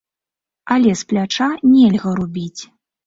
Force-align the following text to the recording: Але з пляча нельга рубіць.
Але 0.75 0.91
з 1.01 1.07
пляча 1.13 1.49
нельга 1.75 2.15
рубіць. 2.21 2.61